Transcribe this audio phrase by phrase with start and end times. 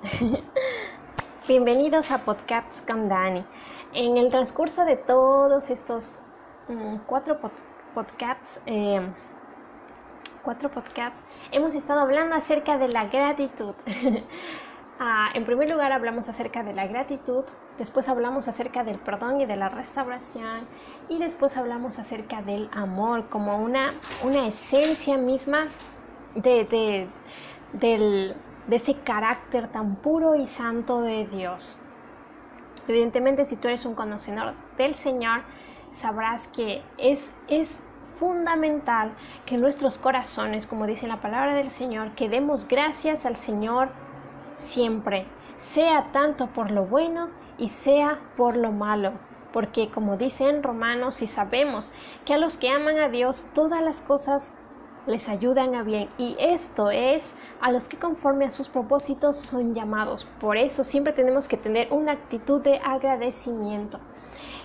[1.48, 3.44] Bienvenidos a Podcasts con Dani.
[3.92, 6.22] En el transcurso de todos estos
[6.68, 7.38] mm, cuatro
[7.94, 9.00] podcasts, eh,
[10.42, 13.74] cuatro podcasts, hemos estado hablando acerca de la gratitud.
[15.02, 17.44] Ah, en primer lugar hablamos acerca de la gratitud,
[17.78, 20.68] después hablamos acerca del perdón y de la restauración
[21.08, 25.68] y después hablamos acerca del amor como una, una esencia misma
[26.34, 27.08] de,
[27.72, 28.34] de
[28.76, 31.78] ese carácter tan puro y santo de Dios.
[32.88, 35.42] Evidentemente si tú eres un conocedor del Señor,
[35.90, 37.80] sabrás que es, es
[38.14, 39.14] fundamental
[39.46, 43.90] que nuestros corazones, como dice la palabra del Señor, que demos gracias al Señor
[44.54, 45.26] siempre,
[45.56, 49.12] sea tanto por lo bueno y sea por lo malo.
[49.52, 51.92] Porque como dice en Romanos, y sabemos
[52.24, 54.52] que a los que aman a Dios todas las cosas
[55.06, 59.74] les ayudan a bien y esto es a los que conforme a sus propósitos son
[59.74, 60.26] llamados.
[60.40, 64.00] Por eso siempre tenemos que tener una actitud de agradecimiento.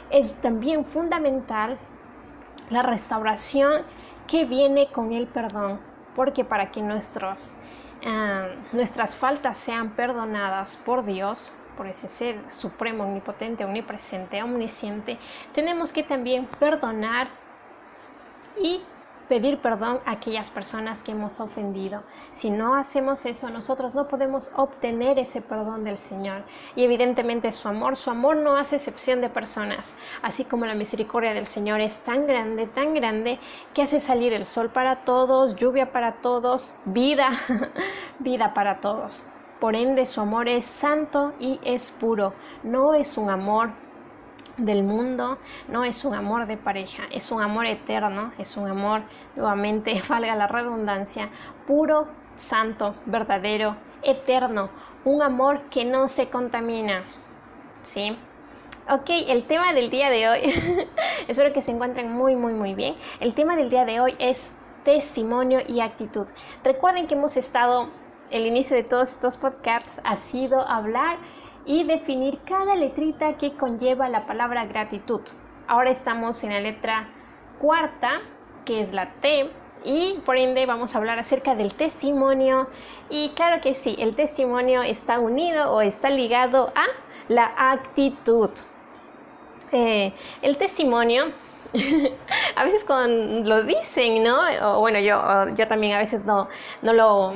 [0.10, 1.78] Es también fundamental
[2.70, 3.84] la restauración
[4.28, 5.80] que viene con el perdón,
[6.16, 7.56] porque para que nuestros
[8.72, 15.18] nuestras faltas sean perdonadas por Dios, por ese ser supremo, omnipotente, omnipresente, omnisciente,
[15.54, 17.30] tenemos que también perdonar
[18.62, 18.84] y
[19.28, 22.04] pedir perdón a aquellas personas que hemos ofendido.
[22.32, 26.44] Si no hacemos eso, nosotros no podemos obtener ese perdón del Señor.
[26.76, 31.34] Y evidentemente su amor, su amor no hace excepción de personas, así como la misericordia
[31.34, 33.40] del Señor es tan grande, tan grande,
[33.74, 37.32] que hace salir el sol para todos, lluvia para todos, vida,
[38.20, 39.24] vida para todos.
[39.60, 42.34] Por ende, su amor es santo y es puro.
[42.64, 43.72] No es un amor
[44.58, 49.04] del mundo no es un amor de pareja, es un amor eterno, es un amor,
[49.36, 51.30] nuevamente, valga la redundancia,
[51.68, 54.70] puro, santo, verdadero, eterno,
[55.04, 57.04] un amor que no se contamina.
[57.82, 58.18] ¿Sí?
[58.90, 60.88] Ok, el tema del día de hoy,
[61.28, 62.96] espero que se encuentren muy, muy, muy bien.
[63.20, 64.54] El tema del día de hoy es
[64.84, 66.28] testimonio y actitud.
[66.64, 67.90] Recuerden que hemos estado,
[68.30, 71.18] el inicio de todos estos podcasts ha sido hablar
[71.66, 75.22] y definir cada letrita que conlleva la palabra gratitud.
[75.68, 77.10] Ahora estamos en la letra
[77.60, 78.22] cuarta,
[78.66, 79.50] que es la T,
[79.84, 82.68] y por ende vamos a hablar acerca del testimonio.
[83.10, 86.86] Y claro que sí, el testimonio está unido o está ligado a
[87.28, 88.50] la actitud.
[89.72, 91.26] Eh, el testimonio
[92.56, 94.40] a veces cuando lo dicen, ¿no?
[94.62, 95.22] O, bueno, yo,
[95.56, 96.48] yo también a veces no,
[96.82, 97.34] no, lo,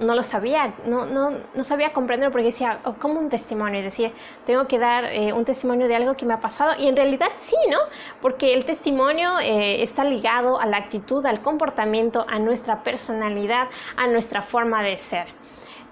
[0.00, 3.84] no lo sabía, no, no, no sabía comprender porque decía, oh, como un testimonio, es
[3.84, 4.12] decir,
[4.44, 7.28] tengo que dar eh, un testimonio de algo que me ha pasado y en realidad
[7.38, 7.78] sí, ¿no?
[8.20, 14.06] Porque el testimonio eh, está ligado a la actitud, al comportamiento, a nuestra personalidad, a
[14.06, 15.28] nuestra forma de ser.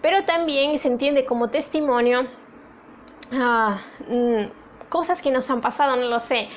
[0.00, 2.26] Pero también se entiende como testimonio.
[3.32, 3.78] Ah,
[4.08, 4.44] mm,
[4.88, 6.48] cosas que nos han pasado, no lo sé,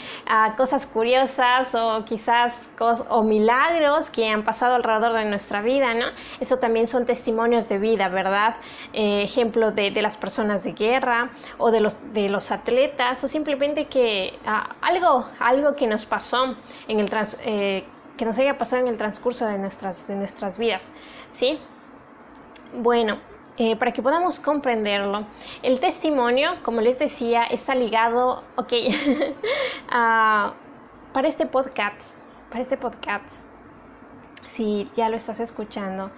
[0.58, 2.70] cosas curiosas o quizás
[3.10, 6.08] o milagros que han pasado alrededor de nuestra vida, ¿no?
[6.40, 8.56] Eso también son testimonios de vida, ¿verdad?
[8.94, 13.86] Eh, ejemplo de, las personas de guerra o de los, de los atletas o simplemente
[13.86, 14.40] que
[14.82, 16.56] algo, algo que nos pasó
[16.88, 17.10] en el
[17.46, 17.86] eh,
[18.18, 20.90] que nos haya pasado en el transcurso de nuestras, de nuestras vidas,
[21.32, 21.60] ¿sí?
[22.74, 23.20] Bueno,
[23.58, 25.26] eh, para que podamos comprenderlo.
[25.62, 28.74] El testimonio, como les decía, está ligado, ok,
[29.90, 32.18] para este podcast,
[32.50, 33.44] para este podcast,
[34.48, 36.12] si ya lo estás escuchando,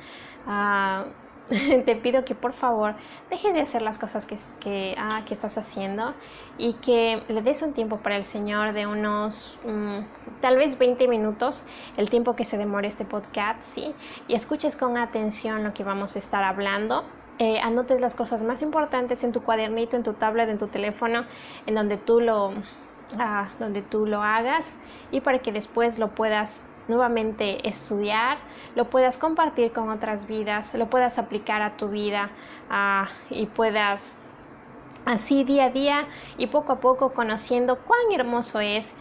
[0.47, 1.05] uh,
[1.85, 2.95] te pido que por favor
[3.29, 6.13] dejes de hacer las cosas que, que, ah, que, estás haciendo
[6.57, 11.07] y que le des un tiempo para el Señor de unos mm, tal vez 20
[11.07, 11.65] minutos,
[11.97, 13.93] el tiempo que se demore este podcast, ¿sí?
[14.27, 17.03] Y escuches con atención lo que vamos a estar hablando
[17.43, 21.25] eh, anotes las cosas más importantes en tu cuadernito, en tu tablet, en tu teléfono,
[21.65, 22.53] en donde tú lo,
[23.19, 24.77] ah, donde tú lo hagas
[25.11, 28.37] y para que después lo puedas nuevamente estudiar,
[28.75, 32.29] lo puedas compartir con otras vidas, lo puedas aplicar a tu vida
[32.69, 34.15] ah, y puedas
[35.03, 36.07] así día a día
[36.37, 38.95] y poco a poco conociendo cuán hermoso es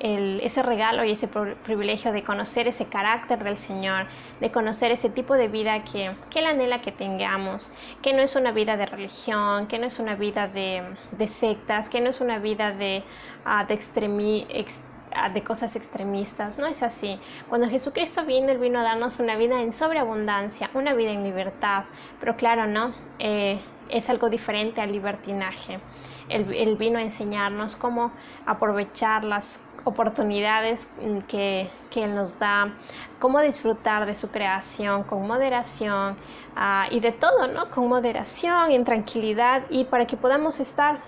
[0.00, 4.06] ese regalo y ese privilegio de conocer ese carácter del Señor,
[4.40, 7.70] de conocer ese tipo de vida que, que Él anhela que tengamos,
[8.00, 10.96] que no es una vida de religión, que no es una vida de,
[11.28, 13.04] sectas, que no es una vida de,
[13.44, 14.66] uh, de
[15.12, 17.20] ah, de cosas extremistas, no es así.
[17.48, 21.84] Cuando Jesucristo vino, Él vino a darnos una vida en sobreabundancia, una vida en libertad,
[22.20, 22.94] pero claro, ¿no?
[23.18, 23.60] Eh,
[23.90, 25.80] es algo diferente al libertinaje.
[26.28, 28.12] Él, vino a enseñarnos cómo
[28.46, 32.72] aprovechar las oportunidades mm, que, que, nos da,
[33.18, 36.16] cómo disfrutar de su creación con moderación
[36.56, 37.70] ah, y de todo, ¿no?
[37.70, 41.00] Con moderación, en tranquilidad y para que podamos estar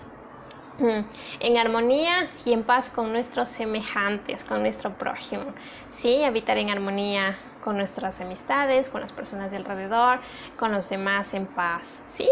[0.79, 1.05] mm,
[1.39, 5.45] en armonía y en paz con nuestros semejantes, con nuestro prójimo,
[5.91, 6.23] ¿sí?
[6.23, 10.19] Habitar en armonía con nuestras amistades, con las personas de alrededor,
[10.57, 12.29] con los demás en paz, ¿sí?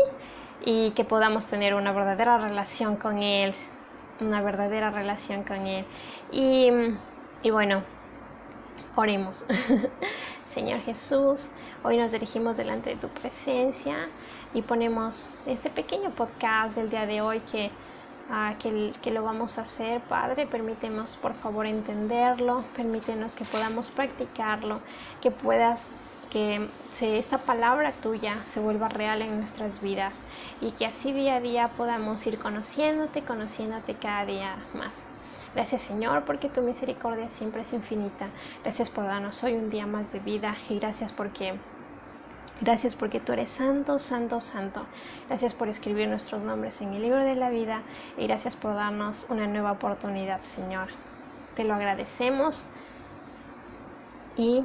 [0.64, 3.54] Y que podamos tener una verdadera relación con Él,
[4.20, 5.86] una verdadera relación con Él.
[6.32, 6.70] Y,
[7.44, 7.84] y bueno,
[8.96, 9.46] oremos.
[10.46, 11.50] Señor Jesús,
[11.84, 14.10] hoy nos dirigimos delante de tu presencia
[14.54, 17.72] y ponemos este pequeño podcast del día de hoy que
[18.60, 20.48] que, que, lo vamos a hacer, Padre.
[20.48, 22.64] Permítenos, por favor, entenderlo.
[22.76, 24.80] Permítenos que podamos practicarlo,
[25.22, 25.90] que puedas
[26.30, 30.24] que se, esta palabra tuya se vuelva real en nuestras vidas
[30.62, 35.08] y que así día a día podamos ir conociéndote, conociéndote cada día más.
[35.54, 38.28] Gracias Señor porque tu misericordia siempre es infinita.
[38.64, 41.60] Gracias por darnos hoy un día más de vida y gracias porque
[42.62, 44.86] Gracias porque tú eres santo, santo, santo.
[45.28, 47.82] Gracias por escribir nuestros nombres en el libro de la vida
[48.20, 50.90] y gracias por darnos una nueva oportunidad, Señor.
[51.56, 52.68] Te lo agradecemos
[54.38, 54.64] y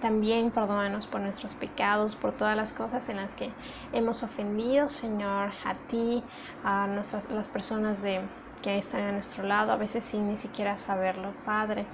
[0.00, 3.50] también perdónanos por nuestros pecados, por todas las cosas en las que
[3.92, 6.24] hemos ofendido, Señor, a ti,
[6.64, 8.22] a nuestras, las personas de,
[8.60, 11.86] que están a nuestro lado, a veces sin ni siquiera saberlo, Padre.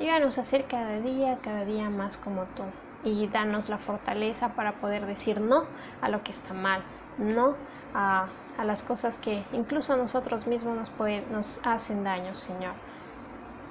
[0.00, 2.64] Ayúdanos a ser cada día, cada día más como tú
[3.04, 5.64] y danos la fortaleza para poder decir no
[6.00, 6.82] a lo que está mal,
[7.18, 7.54] no
[7.94, 12.74] a, a las cosas que incluso nosotros mismos nos, pueden, nos hacen daño, Señor.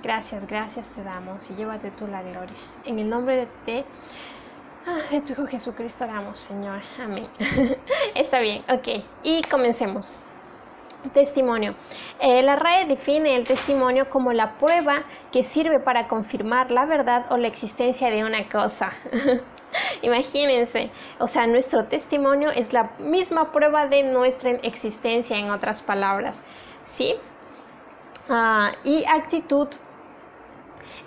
[0.03, 2.57] Gracias, gracias te damos y llévate tú la gloria.
[2.85, 3.85] En el nombre de, de,
[4.85, 6.81] ah, de tu Hijo Jesucristo oramos, Señor.
[7.01, 7.27] Amén.
[8.15, 9.03] Está bien, ok.
[9.23, 10.15] Y comencemos.
[11.13, 11.75] Testimonio.
[12.19, 17.25] Eh, la RAE define el testimonio como la prueba que sirve para confirmar la verdad
[17.29, 18.91] o la existencia de una cosa.
[20.01, 20.89] Imagínense,
[21.19, 26.41] o sea, nuestro testimonio es la misma prueba de nuestra existencia, en otras palabras,
[26.85, 27.15] ¿sí?
[28.29, 29.67] Ah, y actitud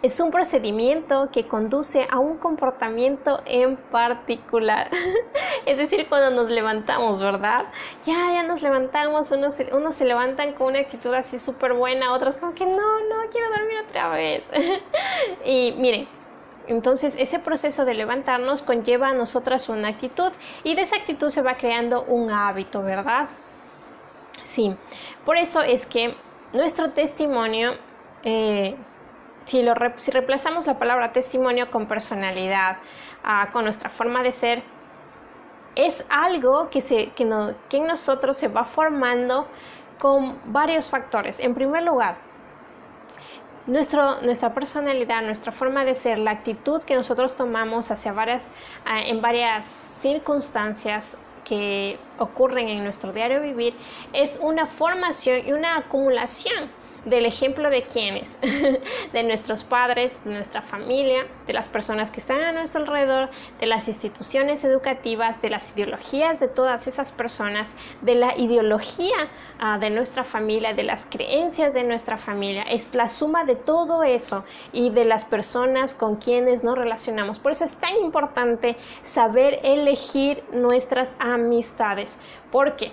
[0.02, 4.90] es un procedimiento que conduce a un comportamiento en particular.
[5.66, 7.66] es decir, cuando nos levantamos, ¿verdad?
[8.04, 12.12] Ya, ya nos levantamos, unos se, unos se levantan con una actitud así súper buena,
[12.12, 14.50] otros como que no, no, quiero dormir otra vez.
[15.44, 16.08] y miren,
[16.66, 20.32] entonces ese proceso de levantarnos conlleva a nosotras una actitud
[20.62, 23.28] y de esa actitud se va creando un hábito, ¿verdad?
[24.44, 24.74] Sí,
[25.24, 26.14] por eso es que
[26.52, 27.74] nuestro testimonio
[28.22, 28.76] eh,
[29.50, 32.79] si, reemplazamos la palabra testimonio con personalidad,
[33.25, 34.62] uh, con nuestra forma de ser,
[35.75, 39.49] es algo que, se, que, no, que en nosotros se va formando
[39.99, 41.41] con varios factores.
[41.41, 42.19] En primer lugar,
[43.67, 48.49] nuestra personalidad, nuestra forma de ser, la actitud que nosotros tomamos hacia varias,
[48.87, 53.75] uh, en varias circunstancias que ocurren en nuestro diario vivir,
[54.12, 56.70] es una formación y una acumulación
[57.05, 58.38] del ejemplo de quienes,
[59.12, 63.67] de nuestros padres, de nuestra familia, de las personas que están a nuestro alrededor, de
[63.67, 69.29] las instituciones educativas, de las ideologías de todas esas personas, de la ideología
[69.61, 72.62] uh, de nuestra familia, de las creencias de nuestra familia.
[72.62, 77.38] Es la suma de todo eso y de las personas con quienes nos relacionamos.
[77.38, 82.19] Por eso es tan importante saber elegir nuestras amistades.
[82.50, 82.93] porque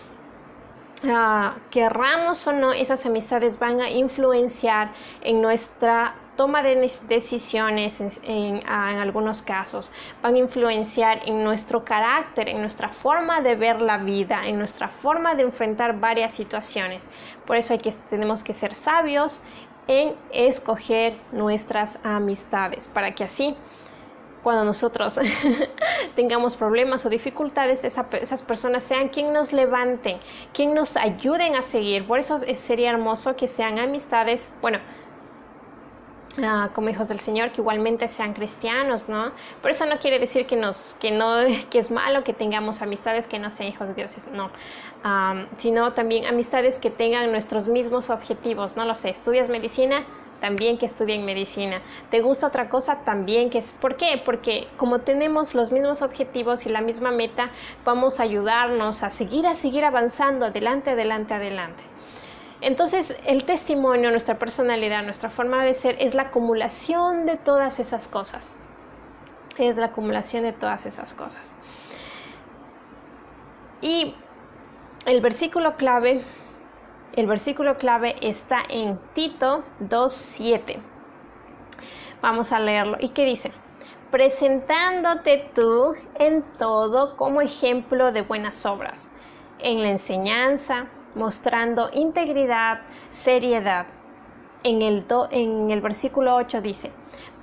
[1.04, 6.76] uh, querramos o no, esas amistades van a influenciar en nuestra toma de
[7.08, 13.42] decisiones en, ah, en, algunos casos, van a influenciar en nuestro carácter, en nuestra forma
[13.42, 17.10] de ver la vida, en nuestra forma de enfrentar varias situaciones.
[17.46, 19.42] Por eso hay que, tenemos que ser sabios
[19.88, 23.58] en escoger nuestras amistades, para que así
[24.48, 25.20] cuando nosotros
[26.16, 30.20] tengamos problemas o dificultades, esas personas sean quien nos levanten,
[30.54, 32.08] quien nos ayuden a seguir.
[32.08, 34.80] Por eso sería hermoso que sean amistades, bueno,
[36.38, 39.32] Uh, como hijos del Señor, que igualmente sean cristianos, ¿no?
[39.60, 41.34] Por eso no quiere decir que nos, que no,
[41.72, 44.52] que es malo que tengamos amistades que no sean hijos de Dios, no,
[45.04, 50.06] um, sino también amistades que tengan nuestros mismos objetivos, no lo sé, estudias medicina,
[50.40, 51.82] también que estudien medicina.
[52.12, 53.00] ¿Te gusta otra cosa?
[53.06, 53.74] También que es.
[53.80, 54.22] ¿Por qué?
[54.24, 57.52] Porque como tenemos los mismos objetivos y la misma meta,
[57.86, 61.84] vamos a ayudarnos a seguir, a seguir avanzando adelante, adelante, adelante.
[62.62, 68.08] Entonces, el testimonio, nuestra personalidad, nuestra forma de ser es la acumulación de todas esas
[68.08, 68.54] cosas.
[69.58, 71.54] Es la acumulación de todas esas cosas.
[73.82, 74.16] Y
[75.06, 76.24] el versículo clave
[77.18, 80.78] el versículo clave está en Tito 2.7.
[82.22, 82.98] Vamos a leerlo.
[83.00, 83.52] ¿Y qué dice?
[84.12, 89.10] Presentándote tú en todo como ejemplo de buenas obras,
[89.58, 93.88] en la enseñanza, mostrando integridad, seriedad.
[94.62, 96.92] En el, en el versículo 8 dice,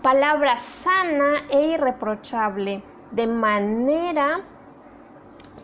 [0.03, 4.41] palabra sana e irreprochable, de manera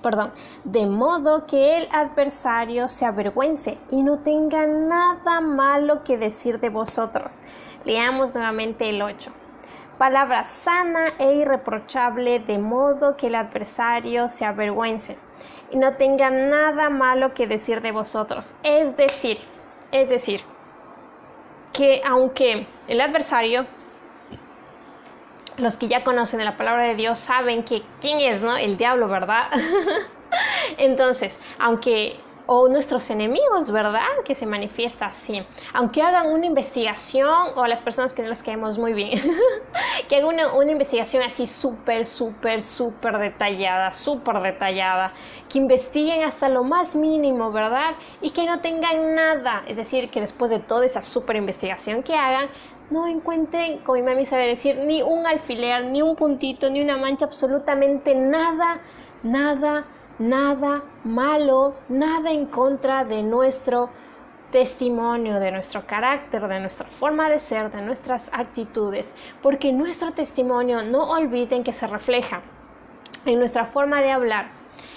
[0.02, 0.32] perdón,
[0.64, 6.70] de modo que el adversario se avergüence y no tenga nada malo que decir de
[6.70, 7.40] vosotros.
[7.84, 9.32] Leamos nuevamente el 8.
[9.98, 15.18] Palabra sana e irreprochable, de modo que el adversario se avergüence
[15.70, 18.54] y no tenga nada malo que decir de vosotros.
[18.62, 19.38] Es decir,
[19.92, 20.40] es decir,
[21.72, 23.66] que aunque el adversario
[25.60, 28.56] los que ya conocen la palabra de Dios saben que quién es, ¿no?
[28.56, 29.50] El diablo, ¿verdad?
[30.78, 32.18] Entonces, aunque
[32.52, 34.24] o nuestros enemigos, ¿verdad?
[34.24, 35.40] Que se manifiesta así.
[35.72, 39.20] Aunque hagan una investigación, o las personas que no los queremos muy bien,
[40.08, 45.12] que hagan una, una investigación así súper, súper, súper detallada, súper detallada,
[45.48, 47.94] que investiguen hasta lo más mínimo, ¿verdad?
[48.20, 52.16] Y que no tengan nada, es decir, que después de toda esa súper investigación que
[52.16, 52.48] hagan,
[52.90, 56.96] no encuentren, como mi mami sabe decir, ni un alfiler, ni un puntito, ni una
[56.96, 58.80] mancha, absolutamente nada,
[59.22, 59.86] nada,
[60.18, 63.90] nada malo, nada en contra de nuestro
[64.50, 70.82] testimonio, de nuestro carácter, de nuestra forma de ser, de nuestras actitudes, porque nuestro testimonio
[70.82, 72.42] no olviden que se refleja
[73.24, 74.48] en nuestra forma de hablar,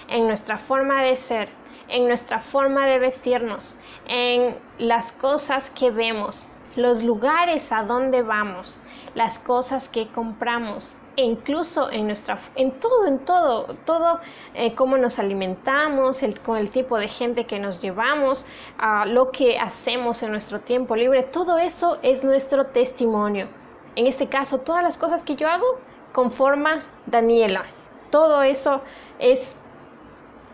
[0.07, 1.49] en nuestra forma de ser,
[1.87, 8.79] en nuestra forma de vestirnos, en las cosas que vemos, los lugares a donde vamos,
[9.15, 14.19] las cosas que compramos, e incluso en nuestra en todo en todo todo
[14.55, 18.45] eh, cómo nos alimentamos el, con el tipo de gente que nos llevamos
[18.79, 23.47] a lo que hacemos en nuestro tiempo libre todo eso es nuestro testimonio.
[23.95, 25.79] En este caso todas las cosas que yo hago
[26.11, 27.63] conforma Daniela.
[28.09, 28.81] Todo eso
[29.19, 29.55] es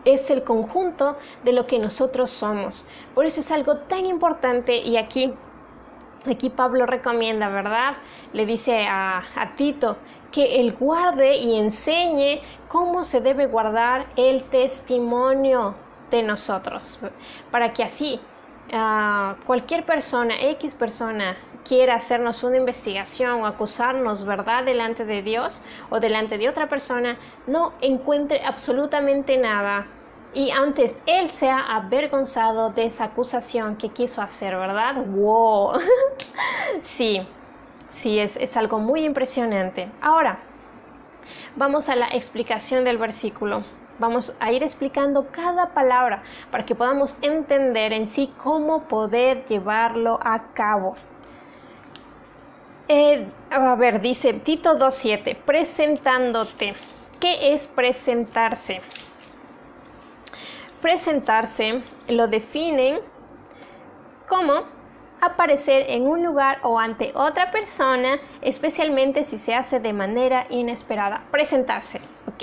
[0.04, 2.86] es el conjunto de lo que nosotros somos.
[3.14, 5.34] Por eso es algo tan importante y aquí
[6.26, 7.96] Aquí Pablo recomienda, ¿verdad?
[8.34, 9.22] Le dice a,
[9.56, 9.96] Tito
[10.30, 15.74] que él guarde y enseñe cómo se debe guardar el testimonio
[16.10, 16.98] de nosotros,
[17.50, 18.20] para que así
[18.72, 25.62] ah, cualquier persona, X persona, quiera hacernos una investigación o acusarnos, ¿verdad?, delante de Dios
[25.88, 29.86] o delante de otra persona, no encuentre absolutamente nada
[30.32, 35.04] y antes él se ha avergonzado de esa acusación que quiso hacer, ¿verdad?
[35.06, 35.72] ¡Wow!
[36.82, 37.26] sí,
[37.88, 39.90] sí, es, es algo muy impresionante.
[40.00, 40.40] Ahora,
[41.56, 43.64] vamos a la explicación del versículo.
[43.98, 50.18] Vamos a ir explicando cada palabra para que podamos entender en sí cómo poder llevarlo
[50.22, 50.94] a cabo.
[52.88, 56.74] Eh, a ver, dice Tito 2.7, presentándote.
[57.20, 58.80] ¿Qué es presentarse?
[60.80, 63.00] Presentarse lo definen
[64.26, 64.64] como
[65.20, 71.24] aparecer en un lugar o ante otra persona, especialmente si se hace de manera inesperada.
[71.30, 72.42] Presentarse, ¿ok?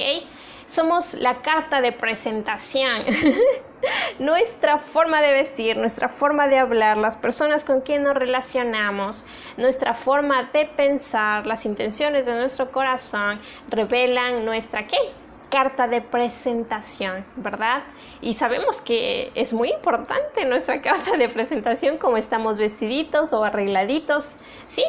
[0.67, 3.05] Somos la carta de presentación.
[4.19, 9.25] nuestra forma de vestir, nuestra forma de hablar, las personas con quien nos relacionamos,
[9.55, 13.39] nuestra forma de pensar, las intenciones de nuestro corazón
[13.69, 14.97] revelan nuestra qué?
[15.49, 17.83] carta de presentación, ¿verdad?
[18.21, 24.33] Y sabemos que es muy importante nuestra carta de presentación, como estamos vestiditos o arregladitos,
[24.65, 24.83] ¿sí?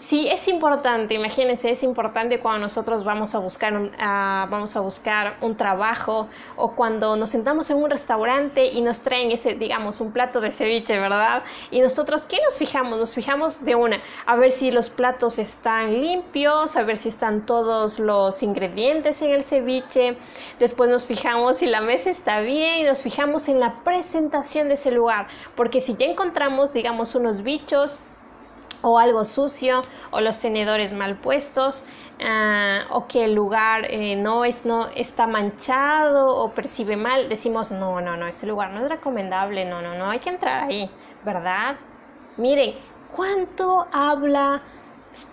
[0.00, 5.36] Sí, es importante, imagínense, es importante cuando nosotros vamos a buscar un, vamos a buscar
[5.42, 6.26] un trabajo
[6.56, 10.50] o cuando nos sentamos en un restaurante y nos traen ese, digamos, un plato de
[10.50, 11.42] ceviche, ¿verdad?
[11.70, 12.98] Y nosotros, ¿qué nos fijamos?
[12.98, 17.44] Nos fijamos de una, a ver si los platos están limpios, a ver si están
[17.44, 20.16] todos los ingredientes en el ceviche,
[20.58, 24.74] después nos fijamos si la mesa está bien y nos fijamos en la presentación de
[24.74, 28.00] ese lugar, porque si ya encontramos, digamos, unos bichos,
[28.82, 31.84] o algo sucio o los tenedores mal puestos
[32.22, 37.70] ah, o que el lugar eh, no, es, no está manchado o percibe mal, decimos
[37.70, 40.90] no, no, no, este lugar no es recomendable, no, no, no, hay que entrar ahí,
[41.24, 41.76] ¿verdad?
[42.36, 42.74] Miren,
[43.14, 44.62] ¿cuánto habla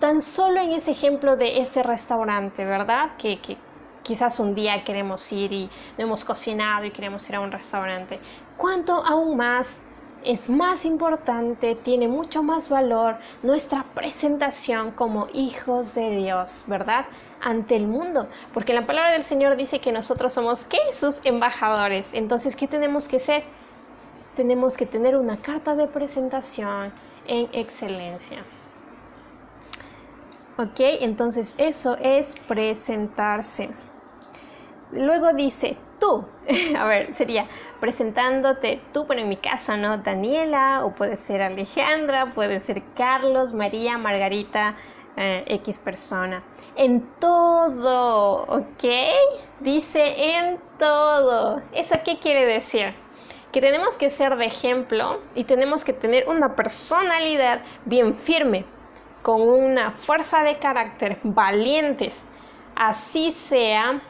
[0.00, 3.16] tan solo en ese ejemplo de ese restaurante, ¿verdad?
[3.16, 3.56] Que, que
[4.02, 8.18] quizás un día queremos ir y no hemos cocinado y queremos ir a un restaurante.
[8.56, 9.87] ¿Cuánto aún más
[10.24, 17.06] es más importante, tiene mucho más valor nuestra presentación como hijos de Dios, ¿verdad?
[17.40, 20.78] Ante el mundo, porque la palabra del Señor dice que nosotros somos, ¿qué?
[20.92, 22.12] Sus embajadores.
[22.12, 23.44] Entonces, ¿qué tenemos que ser?
[24.38, 26.92] tenemos que tener una carta de presentación
[27.26, 28.44] en excelencia.
[30.56, 30.78] ¿Ok?
[30.78, 33.70] Entonces eso es presentarse.
[34.92, 36.26] Luego dice, tú,
[36.76, 37.46] a ver, sería
[37.80, 39.98] presentándote tú, bueno, en mi caso, ¿no?
[39.98, 44.76] Daniela, o puede ser Alejandra, puede ser Carlos, María, Margarita,
[45.16, 46.42] eh, X persona.
[46.76, 48.84] En todo, ¿ok?
[49.60, 51.60] Dice en todo.
[51.72, 52.94] ¿Eso qué quiere decir?
[53.52, 58.64] Que tenemos que ser de ejemplo y tenemos que tener una personalidad bien firme,
[59.22, 62.26] con una fuerza de carácter, valientes.
[62.76, 64.00] Así sea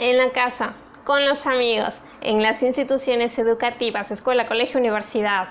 [0.00, 0.74] en la casa,
[1.08, 5.48] con los amigos, en las instituciones educativas, escuela, colegio, universidad,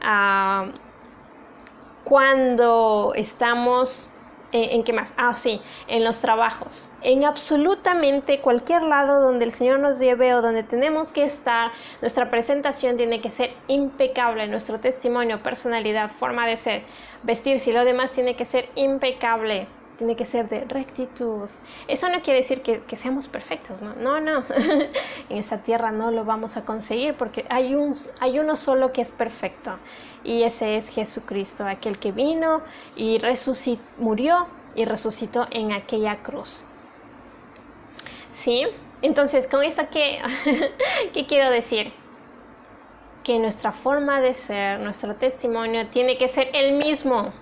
[0.00, 0.68] ah,
[2.04, 4.08] cuando estamos
[4.52, 5.12] eh, ¿En qué más?
[5.16, 6.88] Ah, sí, en los trabajos.
[7.02, 12.30] En absolutamente cualquier lado donde el Señor nos lleve o donde tenemos que estar, nuestra
[12.30, 16.84] presentación tiene que ser impecable, nuestro testimonio, personalidad, forma de ser,
[17.24, 21.48] vestirse y lo demás tiene que ser impecable tiene que ser de rectitud.
[21.88, 24.44] Eso no quiere decir que, seamos perfectos, no, no, no.
[25.28, 29.00] en esa tierra no lo vamos a conseguir porque hay, un, hay uno solo que
[29.02, 29.78] es perfecto
[30.24, 32.62] y ese es Jesucristo, aquel que vino
[32.96, 33.20] y
[33.98, 36.64] murió y resucitó en aquella cruz.
[38.32, 38.66] ¿Sí?
[39.02, 40.18] Entonces, con esto, ¿qué,
[41.12, 41.92] ¿qué quiero decir?
[43.22, 47.32] Que nuestra forma de ser, nuestro testimonio tiene que ser el mismo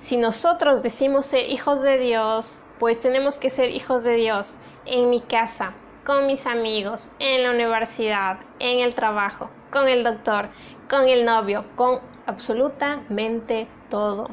[0.00, 5.10] si nosotros decimos ser hijos de Dios, pues tenemos que ser hijos de Dios en
[5.10, 5.74] mi casa,
[6.06, 10.48] con mis amigos, en la universidad, en el trabajo, con el doctor,
[10.88, 14.30] con el novio, con absolutamente todo.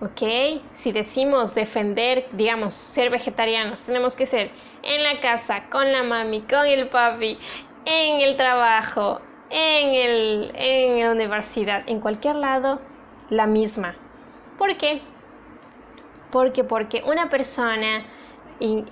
[0.00, 0.62] ¿Ok?
[0.72, 6.42] Si decimos defender, digamos, ser vegetarianos, tenemos que ser en la casa, con la mami,
[6.42, 7.38] con el papi,
[7.86, 9.20] en el trabajo,
[9.50, 12.80] en, el, en la universidad, en cualquier lado,
[13.30, 13.94] la misma.
[14.58, 15.02] ¿Por qué?
[16.30, 18.04] Porque, porque una persona,
[18.58, 18.84] y,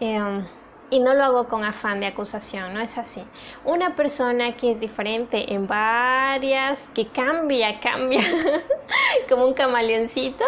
[0.00, 0.46] em,
[0.90, 3.22] y no lo hago con afán de acusación, no es así.
[3.64, 8.20] Una persona que es diferente en varias, que cambia, cambia,
[9.28, 10.44] como un camaleoncito,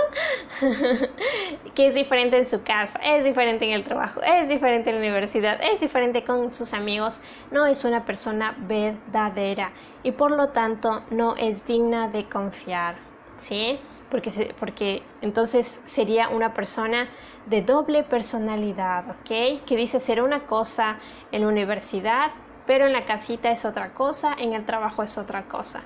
[1.74, 5.00] que es diferente en su casa, es diferente en el trabajo, es diferente en la
[5.00, 11.02] universidad, es diferente con sus amigos, no es una persona verdadera y por lo tanto
[11.10, 13.09] no es digna de confiar.
[13.40, 13.80] ¿Sí?
[14.10, 17.08] Porque, porque entonces sería una persona
[17.46, 19.64] de doble personalidad, ¿ok?
[19.64, 20.98] Que dice ser una cosa
[21.32, 22.32] en la universidad,
[22.66, 25.82] pero en la casita es otra cosa, en el trabajo es otra cosa.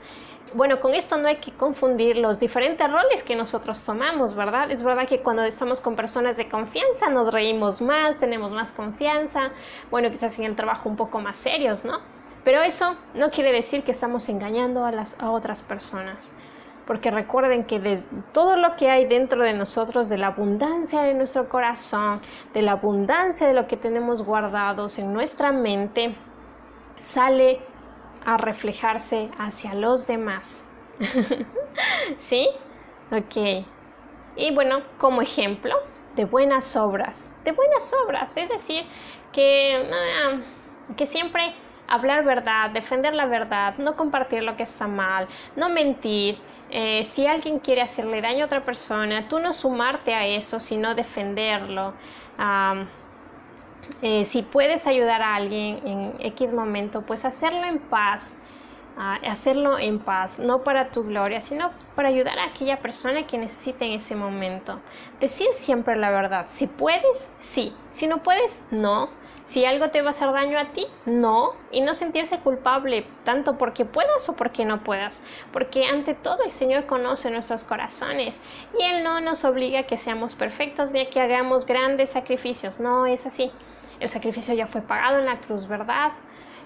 [0.55, 4.71] Bueno, con esto no hay que confundir los diferentes roles que nosotros tomamos, ¿verdad?
[4.71, 9.53] Es verdad que cuando estamos con personas de confianza nos reímos más, tenemos más confianza,
[9.91, 12.01] bueno, quizás en el trabajo un poco más serios, ¿no?
[12.45, 16.33] Pero eso no quiere decir que estamos engañando a las a otras personas
[16.87, 21.15] porque recuerden que de todo lo que hay dentro de nosotros, de la abundancia de
[21.15, 22.21] nuestro corazón,
[22.53, 26.15] de la abundancia de lo que tenemos guardados en nuestra mente,
[26.99, 27.61] sale
[28.25, 30.65] a reflejarse hacia los demás.
[32.17, 32.49] ¿Sí?
[33.11, 33.67] Ok.
[34.37, 35.75] Y bueno, como ejemplo
[36.17, 38.85] de buenas obras, de buenas obras, es decir,
[39.33, 40.41] que, ah,
[40.97, 41.55] que siempre
[41.89, 46.39] hablar verdad, defender la verdad, no compartir lo que está mal, no mentir,
[46.71, 50.95] eh, si alguien quiere hacerle daño a otra persona, tú no sumarte a eso, sino
[50.95, 51.95] defenderlo.
[54.03, 58.35] Eh, si puedes ayudar a alguien en X momento, pues hacerlo en paz.
[58.97, 63.37] Ah, hacerlo en paz, no para tu gloria, sino para ayudar a aquella persona que
[63.39, 64.81] necesite en ese momento.
[65.19, 66.47] Decir siempre la verdad.
[66.49, 67.75] Si puedes, sí.
[67.91, 69.09] Si no puedes, no
[69.45, 73.59] si algo te va a hacer daño a ti, no, y no sentirse culpable tanto
[73.59, 78.41] porque puedas o porque no puedas, porque ante todo el Señor conoce nuestros corazones
[78.79, 82.81] y Él no nos obliga a que seamos perfectos ni a que hagamos grandes sacrificios,
[82.81, 83.53] no es así.
[84.01, 86.13] El sacrificio ya fue pagado en la cruz, ¿verdad?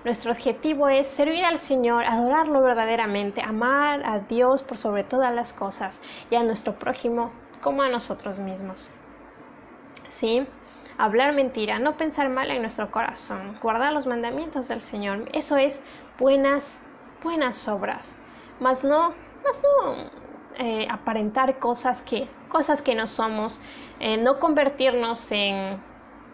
[0.04, 5.52] Nuestro objetivo es servir al Señor, adorarlo verdaderamente, amar a Dios por sobre todas las
[5.52, 8.94] cosas y a nuestro prójimo como a nosotros mismos.
[10.08, 10.46] ¿Sí?
[10.98, 15.28] Hablar mentira, no pensar mal en nuestro corazón, guardar los mandamientos del Señor.
[15.32, 15.82] Eso es
[16.18, 16.82] buenas,
[17.22, 18.22] buenas obras.
[18.58, 19.10] Mas no,
[19.44, 20.10] más no
[20.56, 23.60] eh, aparentar cosas que, cosas que no somos,
[24.00, 25.82] eh, no convertirnos en,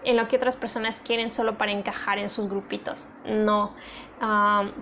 [0.05, 3.09] en lo que otras personas quieren solo para encajar en sus grupitos.
[3.27, 3.75] No.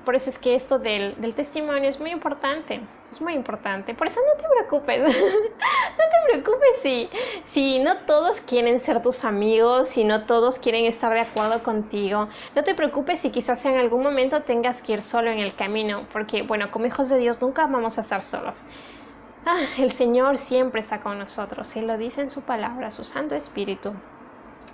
[0.04, 2.80] por eso es que esto del, testimonio es muy importante.
[3.10, 3.94] Es muy importante.
[3.94, 5.02] Por eso no te preocupes.
[5.02, 7.10] no te preocupes si,
[7.44, 12.28] si no todos quieren ser tus amigos, si no todos quieren estar de acuerdo contigo.
[12.54, 16.06] No te preocupes si quizás en algún momento tengas que ir solo en el camino.
[16.12, 18.64] Porque, bueno, como hijos de Dios nunca vamos a estar solos.
[19.44, 21.74] Ah, el Señor siempre está con nosotros.
[21.76, 23.92] Él lo dice en su palabra, su Santo Espíritu.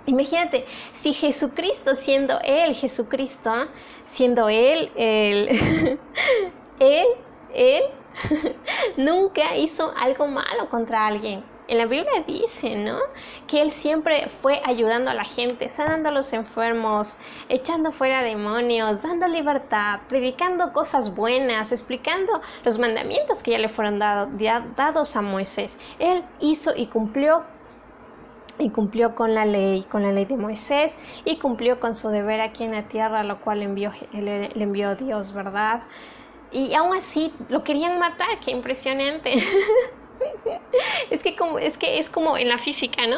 [0.05, 3.67] Imagínate, si Jesucristo, siendo Él, Jesucristo,
[4.05, 5.99] siendo Él, Él,
[6.79, 7.07] Él,
[7.53, 7.83] Él,
[8.97, 12.97] nunca hizo algo malo contra alguien en la Biblia dice, ¿no?
[13.47, 17.15] Que Él siempre fue ayudando a la gente, sanando a los enfermos,
[17.47, 23.99] echando fuera demonios, dando libertad, predicando cosas buenas, explicando los mandamientos que ya le fueron
[23.99, 25.77] dados a Moisés.
[25.99, 27.43] Él hizo y cumplió
[28.59, 32.41] y cumplió con la ley, con la ley de Moisés, y cumplió con su deber
[32.41, 35.83] aquí en la tierra, lo cual envió, le, envió Dios, ¿verdad?
[36.51, 39.35] Y aún así lo querían matar, qué impresionante.
[41.09, 43.17] es que como, es que es como en la física, ¿no?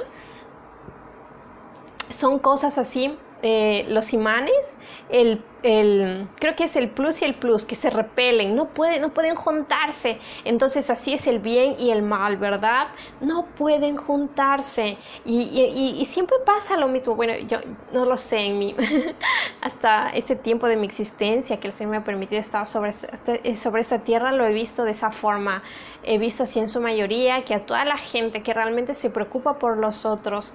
[2.12, 4.76] Son cosas así, eh, los imanes,
[5.12, 9.02] el el, creo que es el plus y el plus, que se repelen, no, pueden,
[9.02, 10.18] no pueden juntarse.
[10.44, 12.88] Entonces así es el bien y el mal, ¿verdad?
[13.20, 14.98] No pueden juntarse.
[15.26, 17.16] Y, siempre pasa lo mismo.
[17.16, 17.60] Bueno, yo
[17.92, 18.76] no lo sé en mí.
[19.62, 23.82] Hasta este tiempo de mi existencia que el Señor me ha permitido estar sobre, sobre
[23.82, 25.62] esta tierra, lo he visto de esa forma.
[26.04, 29.60] He visto así en su mayoría que a toda la gente que realmente se preocupa
[29.60, 30.54] por los otros,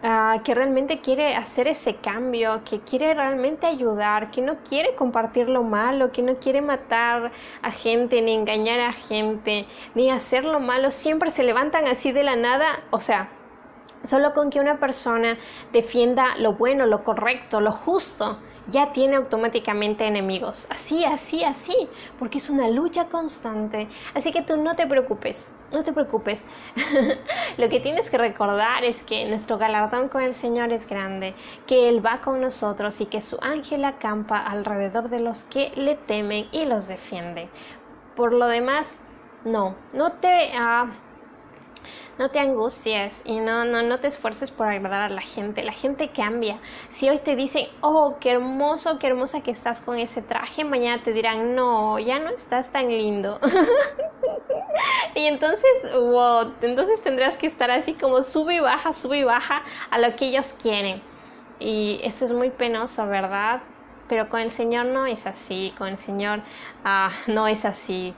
[0.00, 5.48] Ah, que realmente quiere hacer ese cambio, que quiere realmente ayudar, que no quiere compartir
[5.48, 7.32] lo malo, que no quiere matar
[7.62, 12.22] a gente, ni engañar a gente, ni hacer lo malo, siempre se levantan así de
[12.22, 13.28] la nada, o sea,
[14.04, 15.36] solo con que una persona
[15.72, 20.68] defienda lo bueno, lo correcto, lo justo, ya tiene automáticamente enemigos.
[20.70, 23.88] Así, así, así, porque es una lucha constante.
[24.14, 26.44] Así que tú no te preocupes, no te preocupes.
[27.58, 31.34] Lo que tienes que recordar es que nuestro galardón con el Señor es grande,
[31.66, 35.96] que Él va con nosotros y que su ángel acampa alrededor de los que le
[35.96, 37.48] temen y los defiende.
[38.16, 38.98] Por lo demás,
[39.44, 40.50] no, no te...
[40.54, 41.08] Uh,
[42.18, 45.62] no te angusties y no, no, no te esfuerces por agradar a la gente.
[45.62, 46.60] La gente cambia.
[46.88, 51.02] Si hoy te dicen, oh, qué hermoso, qué hermosa que estás con ese traje, mañana
[51.02, 53.38] te dirán, no, ya no estás tan lindo.
[55.14, 59.62] y entonces, wow, entonces tendrás que estar así como sube y baja, sube y baja
[59.90, 61.02] a lo que ellos quieren.
[61.60, 63.60] Y eso es muy penoso, ¿verdad?
[64.08, 66.42] Pero con el Señor no es así, con el Señor
[66.84, 68.14] ah, no es así.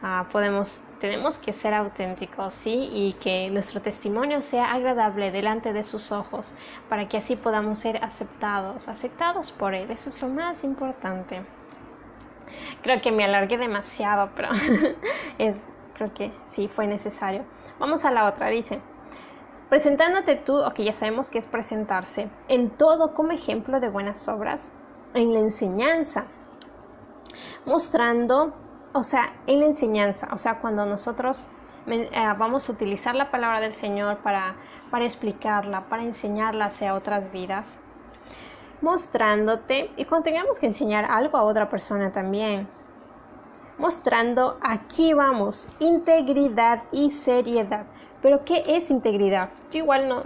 [0.00, 2.88] Ah, podemos, tenemos que ser auténticos, ¿sí?
[2.92, 6.54] Y que nuestro testimonio sea agradable delante de sus ojos,
[6.88, 9.90] para que así podamos ser aceptados, aceptados por Él.
[9.90, 11.42] Eso es lo más importante.
[12.82, 14.50] Creo que me alargué demasiado, pero
[15.38, 15.62] es,
[15.98, 17.44] creo que sí fue necesario.
[17.78, 18.80] Vamos a la otra, dice.
[19.68, 24.26] Presentándote tú, o que ya sabemos que es presentarse, en todo como ejemplo de buenas
[24.26, 24.70] obras,
[25.12, 26.24] en la enseñanza,
[27.66, 28.54] mostrando
[28.92, 31.46] o sea, en la enseñanza, o sea, cuando nosotros
[31.86, 34.56] eh, vamos a utilizar la palabra del Señor para,
[34.90, 37.78] para explicarla, para enseñarla hacia otras vidas,
[38.80, 42.68] mostrándote, y cuando tengamos que enseñar algo a otra persona también,
[43.78, 47.86] mostrando, aquí vamos, integridad y seriedad.
[48.20, 49.50] Pero ¿qué es integridad?
[49.70, 50.22] Yo igual no,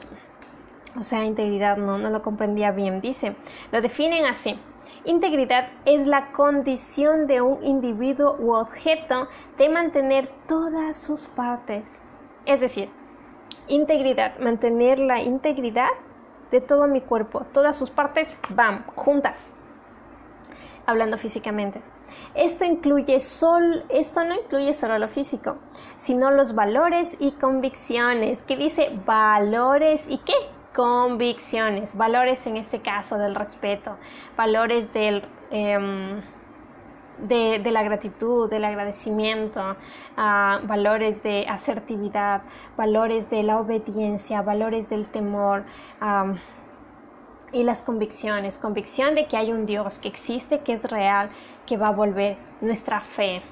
[0.98, 3.00] o sea, integridad no, no lo comprendía bien.
[3.00, 3.36] Dice,
[3.70, 4.58] lo definen así.
[5.04, 12.00] Integridad es la condición de un individuo u objeto de mantener todas sus partes.
[12.46, 12.88] Es decir,
[13.68, 15.88] integridad, mantener la integridad
[16.50, 19.50] de todo mi cuerpo, todas sus partes, van juntas.
[20.86, 21.80] Hablando físicamente.
[22.34, 25.58] Esto incluye sol, esto no incluye solo lo físico,
[25.96, 28.42] sino los valores y convicciones.
[28.42, 30.34] ¿Qué dice valores y qué?
[30.74, 33.96] convicciones, valores en este caso del respeto,
[34.36, 36.22] valores del, em,
[37.18, 39.76] de, la gratitud, del agradecimiento,
[40.16, 42.42] ah, valores de asertividad,
[42.76, 45.64] valores de la obediencia, valores del temor.
[47.54, 51.30] y las convicciones, convicción de que hay un Dios, que existe, que es real,
[51.66, 53.42] que va a volver nuestra fe.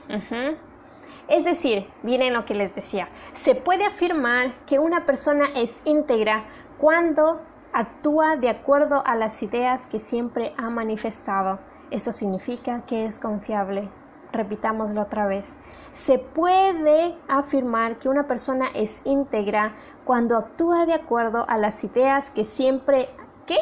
[1.28, 6.44] Es decir, miren lo que les decía, se puede afirmar que una persona es íntegra
[6.78, 7.40] cuando
[7.72, 11.60] actúa de acuerdo a las ideas que siempre ha manifestado.
[11.90, 13.88] Eso significa que es confiable.
[14.32, 15.54] Repitámoslo otra vez.
[15.92, 22.30] Se puede afirmar que una persona es íntegra cuando actúa de acuerdo a las ideas
[22.30, 23.08] que siempre,
[23.46, 23.58] ¿qué?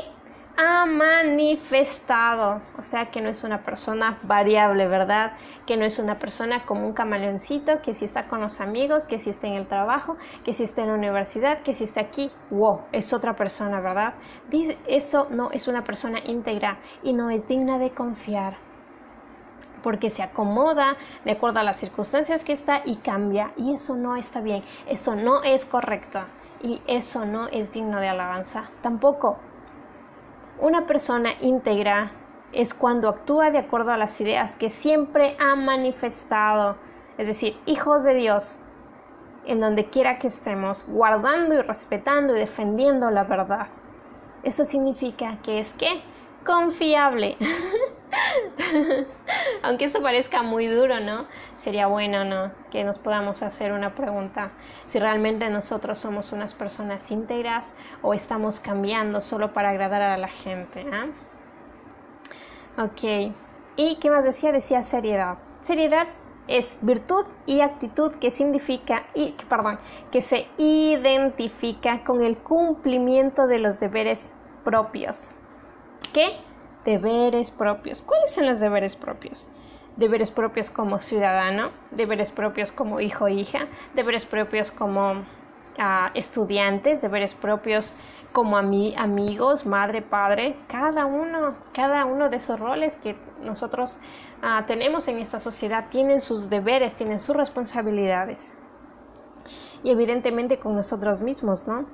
[0.60, 5.34] Ha manifestado, o sea que no es una persona variable, ¿verdad?
[5.66, 9.20] Que no es una persona como un camaleoncito, que si está con los amigos, que
[9.20, 12.32] si está en el trabajo, que si está en la universidad, que si está aquí,
[12.50, 14.14] wow, es otra persona, ¿verdad?
[14.50, 18.56] Dice, eso no es una persona íntegra y no es digna de confiar
[19.84, 24.16] porque se acomoda de acuerdo a las circunstancias que está y cambia y eso no
[24.16, 26.18] está bien, eso no es correcto
[26.60, 29.38] y eso no es digno de alabanza tampoco
[30.60, 32.12] una persona íntegra
[32.52, 36.76] es cuando actúa de acuerdo a las ideas que siempre ha manifestado,
[37.18, 38.58] es decir, hijos de Dios,
[39.44, 43.68] en donde quiera que estemos, guardando y respetando y defendiendo la verdad.
[44.42, 46.02] Eso significa que es que
[46.44, 47.36] confiable.
[49.62, 51.26] Aunque eso parezca muy duro, ¿no?
[51.56, 52.52] Sería bueno, ¿no?
[52.70, 54.52] Que nos podamos hacer una pregunta.
[54.86, 60.28] Si realmente nosotros somos unas personas íntegras o estamos cambiando solo para agradar a la
[60.28, 61.06] gente, ¿ah?
[62.82, 63.32] Ok.
[63.76, 64.52] ¿Y qué más decía?
[64.52, 65.38] Decía seriedad.
[65.60, 66.08] Seriedad
[66.48, 69.78] es virtud y actitud que significa y perdón,
[70.10, 74.32] que se identifica con el cumplimiento de los deberes
[74.64, 75.28] propios.
[76.12, 76.48] ¿Qué?
[76.88, 78.00] deberes propios.
[78.00, 79.46] ¿Cuáles son los deberes propios?
[79.96, 85.24] Deberes propios como ciudadano, deberes propios como hijo o hija, deberes propios como
[85.78, 92.96] ah, estudiantes, deberes propios como amigos, madre, padre, cada uno, cada uno de esos roles
[92.96, 93.98] que nosotros
[94.42, 98.54] ah, tenemos en esta sociedad tienen sus deberes, tienen sus responsabilidades.
[99.82, 101.86] Y evidentemente con nosotros mismos, ¿no?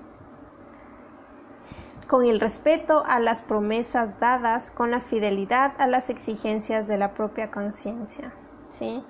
[2.06, 7.14] Con el respeto a las promesas dadas, con la fidelidad a las exigencias de la
[7.14, 8.32] propia conciencia.
[8.68, 9.02] ¿sí?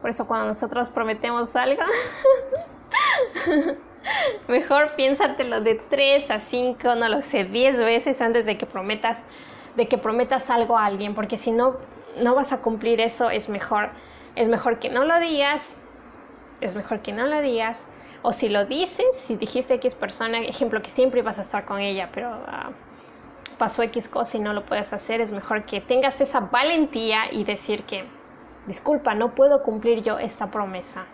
[0.00, 1.82] Por eso cuando nosotros prometemos algo,
[4.48, 9.24] mejor piénsatelo de 3 a 5, no lo sé, 10 veces antes de que prometas
[9.76, 11.76] de que prometas algo a alguien, porque si no
[12.20, 13.90] no vas a cumplir eso, es mejor
[14.36, 15.76] es mejor que no lo digas,
[16.60, 17.86] es mejor que no lo digas
[18.22, 21.80] o si lo dices, si dijiste X persona, ejemplo, que siempre ibas a estar con
[21.80, 22.70] ella, pero ah,
[23.58, 27.44] pasó X cosa y no lo puedes hacer, es mejor que tengas esa valentía y
[27.44, 28.04] decir que,
[28.66, 31.04] disculpa, no puedo cumplir yo esta promesa.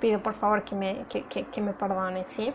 [0.00, 2.52] Pido por favor que me, que, me perdones, ¿sí?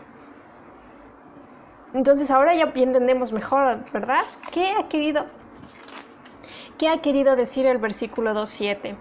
[1.94, 4.24] Entonces ahora ya entendemos mejor, ¿verdad?
[4.50, 5.26] ¿Qué ha querido,
[6.76, 8.96] qué ha querido decir el versículo 2.7?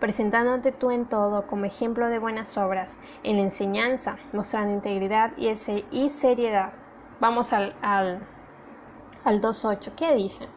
[0.00, 5.48] Presentándote tú en todo como ejemplo de buenas obras, en la enseñanza, mostrando integridad y,
[5.48, 6.72] ese, y seriedad.
[7.20, 8.26] Vamos al, al,
[9.24, 9.92] al 2.8.
[9.94, 10.48] ¿Qué dice?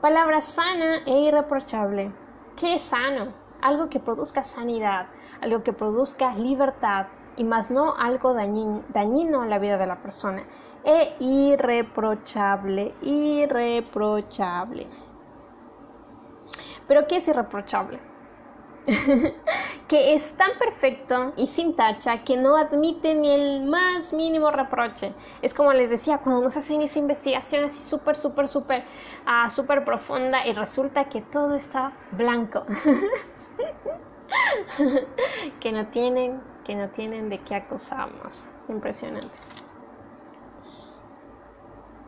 [0.00, 2.12] Palabra sana e irreprochable.
[2.56, 3.32] ¿Qué es sano?
[3.60, 5.06] Algo que produzca sanidad,
[5.40, 10.02] algo que produzca libertad y más no algo dañino, dañino a la vida de la
[10.02, 10.44] persona.
[10.84, 14.86] E irreprochable, irreprochable.
[16.86, 18.07] ¿Pero qué es irreprochable?
[19.88, 25.12] que es tan perfecto y sin tacha que no admite ni el más mínimo reproche.
[25.42, 28.84] Es como les decía, cuando nos hacen esa investigación así súper, súper, súper,
[29.26, 32.64] uh, súper profunda y resulta que todo está blanco.
[35.60, 38.46] que no tienen, que no tienen de qué acusarnos.
[38.68, 39.28] Impresionante.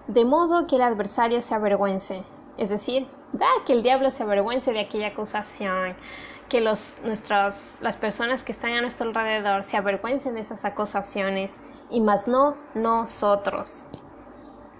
[0.06, 2.24] De modo que el adversario se avergüence,
[2.58, 5.94] es decir, da que el diablo se avergüence de aquella acusación,
[6.50, 11.60] que los, nuestras, las personas que están a nuestro alrededor se avergüencen de esas acusaciones
[11.88, 13.86] y más no nosotros.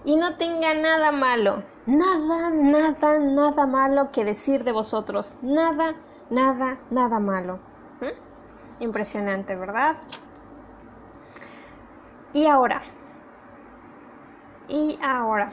[0.03, 5.95] Y no tenga nada malo, nada, nada, nada malo que decir de vosotros, nada,
[6.29, 7.59] nada, nada malo.
[8.01, 8.83] ¿Mm?
[8.83, 9.97] Impresionante, ¿verdad?
[12.33, 12.81] Y ahora,
[14.67, 15.49] y ahora,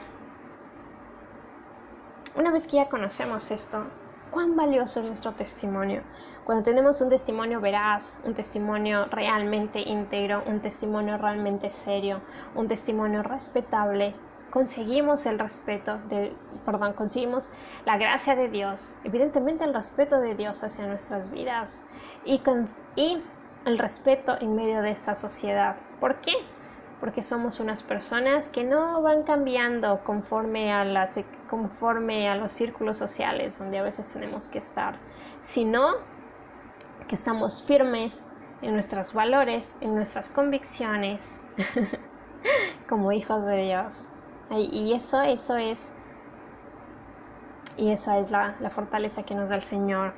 [2.35, 3.85] una vez que ya conocemos esto,
[4.31, 6.01] cuán valioso es nuestro testimonio.
[6.45, 12.21] Cuando tenemos un testimonio veraz, un testimonio realmente íntegro, un testimonio realmente serio,
[12.55, 14.15] un testimonio respetable,
[14.49, 16.33] conseguimos el respeto de,
[16.65, 17.51] perdón, conseguimos
[17.85, 21.83] la gracia de Dios, evidentemente el respeto de Dios hacia nuestras vidas
[22.25, 22.41] y,
[22.95, 23.23] y
[23.65, 25.75] el respeto en medio de esta sociedad.
[25.99, 26.33] ¿Por qué?
[26.99, 31.17] porque somos unas personas que no van cambiando conforme a, las,
[31.49, 34.95] conforme a los círculos sociales donde a veces tenemos que estar,
[35.41, 35.87] sino
[37.07, 38.25] que estamos firmes
[38.61, 41.39] en nuestros valores, en nuestras convicciones,
[42.89, 44.09] como hijos de Dios.
[44.51, 45.91] Y eso, eso es,
[47.77, 50.13] y esa es la, fortaleza que nos da el Señor.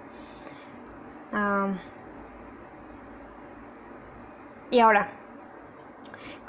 [4.72, 5.10] y ahora,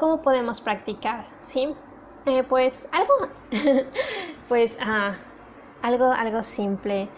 [0.03, 1.27] ¿Cómo podemos practicar?
[1.43, 1.77] ¿Sí?
[2.25, 3.15] Eh, pues algo,
[4.49, 5.15] pues ah,
[5.83, 7.09] algo, algo simple.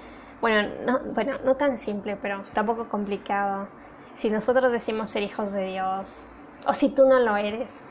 [0.40, 3.68] Bueno no, bueno, no tan simple, pero tampoco complicado.
[4.16, 6.22] Si nosotros decimos ser hijos de Dios,
[6.66, 7.84] o si tú no lo eres,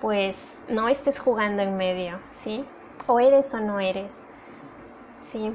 [0.00, 2.64] pues no estés jugando en medio, ¿sí?
[3.06, 4.24] O eres o no eres,
[5.18, 5.52] ¿sí?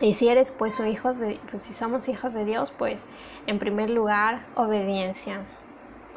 [0.00, 3.06] Y si eres pues hijos de, pues si somos hijos de Dios, pues
[3.46, 5.44] en primer lugar obediencia.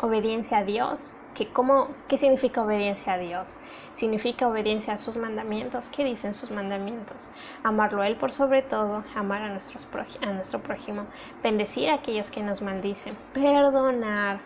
[0.02, 1.12] Obediencia a Dios.
[1.36, 3.56] ¿Qué, cómo, ¿Qué significa obediencia a Dios?
[3.92, 5.90] Significa obediencia a sus mandamientos.
[5.90, 7.30] ¿Qué dicen sus mandamientos?
[7.64, 9.88] Amarlo a Él por sobre todo, amar a, nuestros,
[10.22, 11.08] a nuestro prójimo,
[11.42, 14.42] bendecir a aquellos que nos maldicen, perdonar,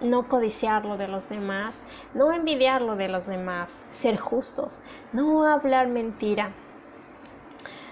[0.00, 4.80] no codiciar lo de los demás, no envidiar lo de los demás, ser justos,
[5.12, 6.52] no hablar mentira,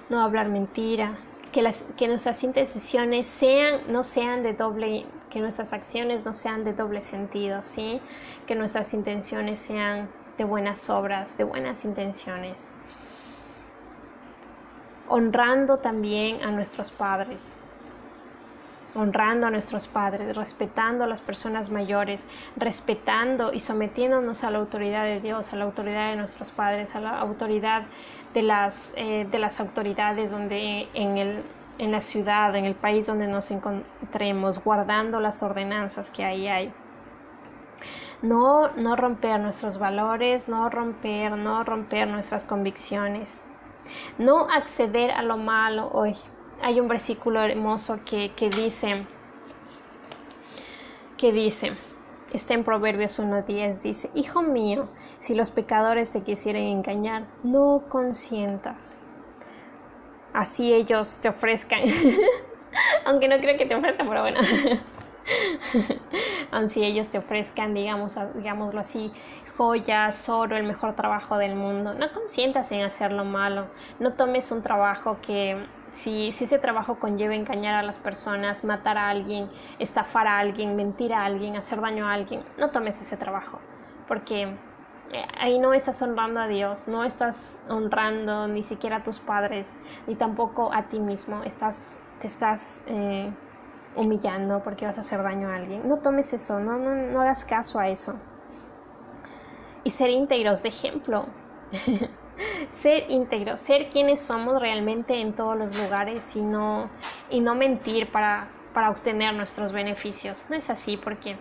[0.09, 1.19] no hablar mentira,
[1.53, 6.65] que, las, que nuestras intenciones sean, no sean de doble, que nuestras acciones no sean
[6.65, 8.01] de doble sentido, ¿sí?
[8.47, 12.67] Que nuestras intenciones sean de buenas obras, de buenas intenciones.
[15.09, 17.57] Honrando también a nuestros padres,
[18.95, 22.25] honrando a nuestros padres, respetando a las personas mayores,
[22.57, 27.01] respetando y sometiéndonos a la autoridad de Dios, a la autoridad de nuestros padres, a
[27.01, 27.87] la autoridad
[28.35, 31.43] de las, eh, de las autoridades donde en, el,
[31.79, 36.73] en la ciudad, en el país donde nos encontremos, guardando las ordenanzas que ahí hay.
[38.21, 43.43] No, no romper nuestros valores, no romper, no romper nuestras convicciones.
[44.19, 46.17] No acceder a lo malo hoy
[46.61, 49.07] hay un versículo hermoso que, dice,
[51.17, 51.73] que dice,
[52.33, 54.89] está en Proverbios 1.10, dice, Hijo mío,
[55.19, 58.99] si los pecadores te quisieren engañar, no consientas.
[60.33, 61.81] Así ellos te ofrezcan,
[63.05, 64.41] aunque no creo que te ofrezcan, pero bueno.
[66.51, 69.13] Así ellos te ofrezcan, digamos, digámoslo así,
[69.57, 71.93] joyas, oro, el mejor trabajo del mundo.
[71.93, 73.67] No consientas en hacer lo malo.
[73.99, 79.09] No tomes un trabajo que si, ese trabajo conlleva engañar a las personas, matar a
[79.09, 83.59] alguien, estafar a alguien, mentir a alguien, hacer daño a alguien, no tomes ese trabajo,
[84.07, 84.55] porque
[85.39, 90.15] ahí no estás honrando a Dios, no estás honrando ni siquiera a tus padres, ni
[90.15, 93.31] tampoco a ti mismo, estás, te estás eh,
[93.97, 95.89] humillando porque vas a hacer daño a alguien.
[95.89, 98.17] No tomes eso, no, no, no hagas caso a eso.
[99.85, 101.27] Y ser íntegros de ejemplo.
[102.73, 106.91] ser íntegro, ser quienes somos realmente en todos los lugares y no,
[107.31, 110.45] y no mentir para, para obtener nuestros beneficios.
[110.49, 111.37] No es así porque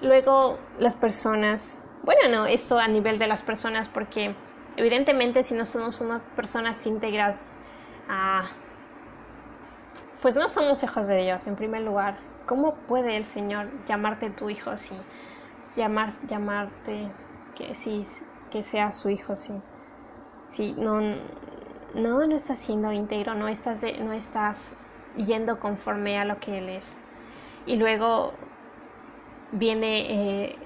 [0.00, 4.34] luego las personas, bueno, no, esto a nivel de las personas porque
[4.76, 7.46] evidentemente si no somos unas personas íntegras,
[8.08, 8.44] ah,
[10.22, 12.18] pues no somos hijos de Dios en primer lugar.
[12.46, 14.94] ¿Cómo puede el Señor llamarte tu hijo si
[15.76, 17.08] llamar, llamarte
[17.56, 18.06] que si
[18.50, 19.52] que sea su hijo si
[20.50, 21.00] Sí, no,
[21.94, 24.72] no, no estás siendo íntegro, no estás, no estás
[25.16, 26.96] yendo conforme a lo que Él es.
[27.66, 28.32] Y luego
[29.52, 30.58] viene eh,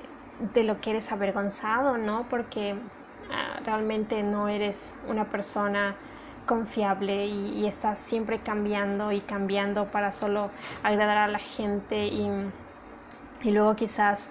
[0.55, 2.27] de lo que eres avergonzado, ¿no?
[2.29, 2.75] Porque
[3.31, 5.97] ah, realmente no eres una persona
[6.47, 10.51] confiable y, estás siempre cambiando y cambiando para solo
[10.83, 12.29] agradar a la gente y,
[13.43, 14.31] y luego quizás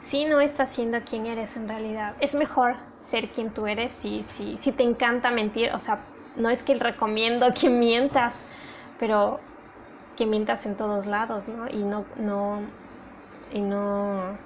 [0.00, 2.14] si no estás siendo quien eres en realidad.
[2.20, 5.72] Es mejor ser quien tú eres si, si, si te encanta mentir.
[5.72, 6.00] O sea,
[6.36, 8.42] no es que recomiendo que mientas,
[8.98, 9.40] pero
[10.16, 11.68] que mientas en todos lados, ¿no?
[11.68, 12.60] Y no, no,
[13.52, 14.36] y no,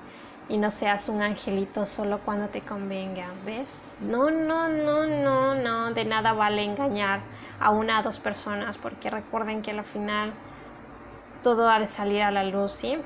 [0.48, 3.82] y no seas un angelito solo cuando te convenga, ¿ves?
[4.00, 7.20] No, no, no, no, no, de nada vale engañar
[7.60, 10.32] a una o dos personas, porque recuerden que al final
[11.42, 12.98] todo ha de salir a la luz, ¿sí?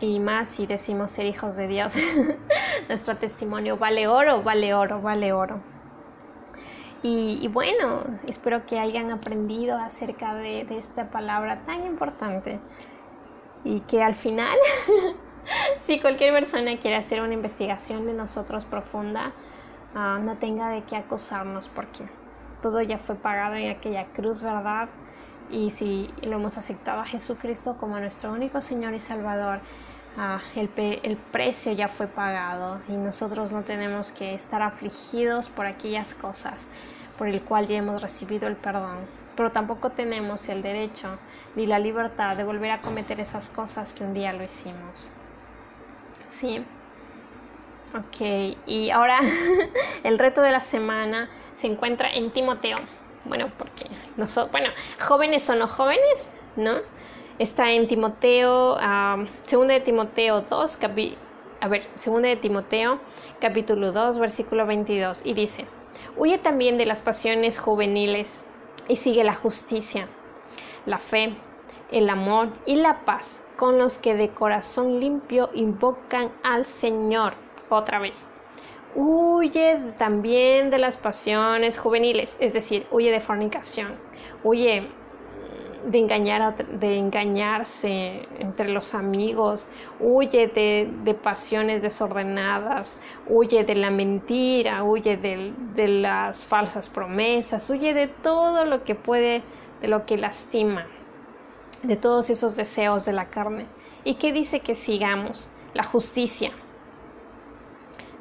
[0.00, 1.94] y más si decimos ser hijos de Dios.
[2.88, 5.60] Nuestro testimonio vale oro, vale oro, vale oro.
[7.02, 12.58] Y, bueno, espero que hayan aprendido acerca de, esta palabra tan importante
[13.62, 14.58] y que al final,
[15.82, 19.32] si cualquier persona quiere hacer una investigación de nosotros profunda,
[19.94, 22.04] ah, no tenga de qué acusarnos porque
[22.62, 24.88] todo ya fue pagado en aquella cruz, ¿verdad?
[25.50, 29.60] Y si lo hemos aceptado a Jesucristo como nuestro único Señor y Salvador,
[30.16, 35.66] ah, el, el, precio ya fue pagado y nosotros no tenemos que estar afligidos por
[35.66, 36.66] aquellas cosas
[37.16, 38.98] por el cual ya hemos recibido el perdón.
[39.36, 41.18] Pero tampoco tenemos el derecho
[41.54, 45.10] ni la libertad de volver a cometer esas cosas que un día lo hicimos.
[46.28, 46.64] ¿Sí?
[47.94, 49.20] Ok, y ahora
[50.04, 52.78] el reto de la semana se encuentra en Timoteo
[53.28, 54.68] bueno, porque nosotros, bueno,
[55.00, 56.76] jóvenes o no jóvenes, ¿no?
[57.38, 58.78] Está en Timoteo,
[59.44, 60.78] segunda de Timoteo 2,
[61.60, 63.00] a ver, segunda de Timoteo,
[63.40, 65.66] capítulo 2, versículo 22, y dice,
[66.16, 68.44] huye también de las pasiones juveniles
[68.88, 70.08] y sigue la justicia,
[70.86, 71.36] la fe,
[71.90, 77.34] el amor y la paz con los que de corazón limpio invocan al Señor.
[77.68, 78.28] Otra vez.
[78.94, 83.96] Huye también de las pasiones juveniles, es decir, huye de fornicación,
[84.42, 84.88] huye
[85.86, 89.68] de, engañar de engañarse entre los amigos,
[90.00, 92.98] huye de, pasiones desordenadas,
[93.28, 99.42] huye de la mentira, huye de las falsas promesas, huye de todo lo que puede,
[99.82, 100.86] de lo que lastima,
[101.82, 103.66] de todos esos deseos de la carne.
[104.04, 105.50] ¿Y qué dice que sigamos?
[105.74, 106.52] La justicia,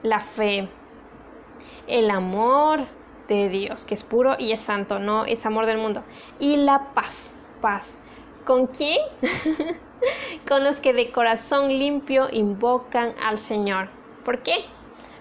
[0.03, 0.67] la fe,
[1.87, 2.87] el amor
[3.27, 6.03] de Dios, que es puro y es santo, no es amor del mundo,
[6.39, 7.97] y la paz paz.
[8.45, 8.99] ¿Con quién?
[10.47, 13.89] con los que de corazón limpio invocan al Señor.
[14.23, 14.53] ¿Por qué?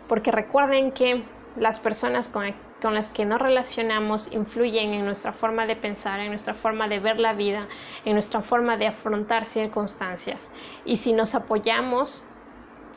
[0.08, 1.24] Porque recuerden que
[1.56, 2.54] las personas con,
[2.84, 7.00] con, las que nos relacionamos influyen en nuestra forma de pensar, en nuestra forma de
[7.00, 7.60] ver la vida,
[8.04, 10.52] en nuestra forma de afrontar circunstancias.
[10.84, 12.22] Y si nos apoyamos,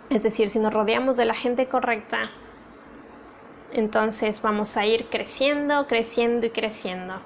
[0.10, 2.24] es decir, si nos rodeamos de la gente correcta,
[3.72, 7.22] entonces vamos a ir creciendo, creciendo y creciendo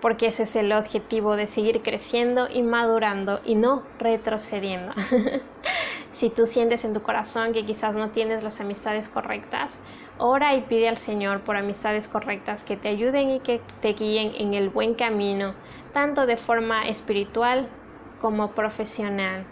[0.00, 4.94] porque ese es el objetivo de seguir creciendo y madurando y no retrocediendo.
[6.12, 9.80] si tú sientes en tu corazón que quizás no tienes las amistades correctas,
[10.20, 14.32] ora y pide al Señor por amistades correctas que te ayuden y que te guíen
[14.36, 15.54] en el buen camino,
[15.92, 17.68] tanto de forma espiritual
[18.20, 19.44] como profesional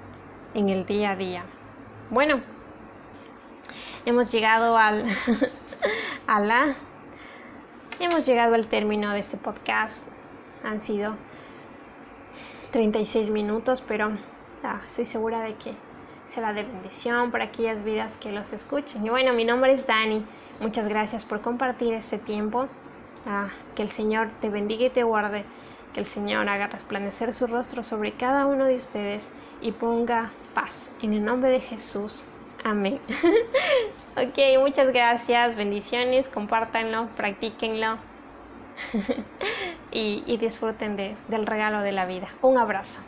[0.54, 1.44] en el día a día.
[2.10, 2.42] Bueno,
[4.04, 5.06] hemos llegado al
[6.26, 6.74] a la
[8.00, 10.06] hemos llegado al término de este podcast
[10.64, 11.16] han sido
[12.72, 14.12] 36 minutos, pero
[14.62, 15.74] ah, estoy segura de que
[16.26, 19.06] será de bendición para aquellas vidas que los escuchen.
[19.06, 20.24] Y bueno, mi nombre es Dani.
[20.61, 22.68] Muchas gracias por compartir este tiempo.
[23.26, 25.44] Ah, que el Señor te bendiga y te guarde.
[25.94, 29.30] Que el Señor haga resplandecer su rostro sobre cada uno de ustedes
[29.61, 30.90] y ponga paz.
[31.00, 32.26] En el nombre de Jesús.
[32.64, 33.00] Amén.
[34.16, 35.56] ok, muchas gracias.
[35.56, 36.28] Bendiciones.
[36.28, 37.98] Compártanlo, practíquenlo.
[39.92, 42.28] y, disfruten del regalo de la vida.
[42.42, 43.00] Un abrazo.